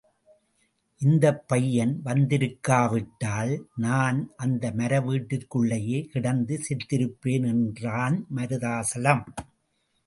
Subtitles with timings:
[1.01, 3.53] இந்தப் பையன் வந்திருக்காவிட்டால்
[3.77, 9.23] நான் அந்த மர வீட்டிற்குள்ளேயே கிடந்து செத்திருப்பேன் என்றான் மருதாசலம்.